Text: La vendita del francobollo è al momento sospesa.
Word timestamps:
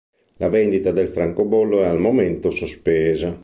La 0.37 0.49
vendita 0.49 0.89
del 0.91 1.09
francobollo 1.09 1.83
è 1.83 1.85
al 1.85 1.99
momento 1.99 2.49
sospesa. 2.49 3.39